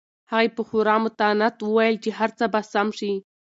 هغې 0.31 0.49
په 0.55 0.61
خورا 0.67 0.95
متانت 1.03 1.55
وویل 1.61 1.95
چې 2.03 2.09
هر 2.17 2.29
څه 2.37 2.45
به 2.53 2.61
سم 2.73 2.87
شي. 2.99 3.13